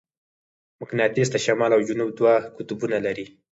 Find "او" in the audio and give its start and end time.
1.75-1.81